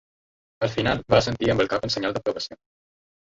Al 0.67 0.71
final, 0.75 1.03
va 1.13 1.17
assentir 1.19 1.51
amb 1.55 1.63
el 1.65 1.69
cap 1.73 1.85
en 1.89 1.93
senyal 1.97 2.15
d'aprovació. 2.17 2.57